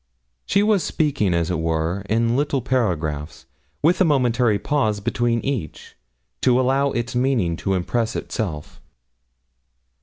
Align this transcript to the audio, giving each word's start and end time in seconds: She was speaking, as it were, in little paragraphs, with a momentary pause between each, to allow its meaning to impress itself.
She 0.47 0.63
was 0.63 0.83
speaking, 0.83 1.31
as 1.35 1.51
it 1.51 1.59
were, 1.59 2.01
in 2.09 2.35
little 2.35 2.63
paragraphs, 2.63 3.45
with 3.83 4.01
a 4.01 4.03
momentary 4.03 4.57
pause 4.57 4.99
between 4.99 5.45
each, 5.45 5.95
to 6.41 6.59
allow 6.59 6.89
its 6.89 7.13
meaning 7.13 7.55
to 7.57 7.75
impress 7.75 8.15
itself. 8.15 8.81